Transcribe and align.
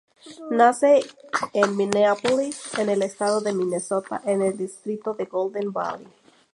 Nace 0.49 1.01
en 1.53 1.75
Mineápolis, 1.77 2.75
en 2.79 2.89
el 2.89 3.03
estado 3.03 3.39
de 3.39 3.53
Minnesota, 3.53 4.19
en 4.25 4.41
el 4.41 4.57
distrito 4.57 5.13
de 5.13 5.25
Golden 5.25 5.71
Valley. 5.71 6.07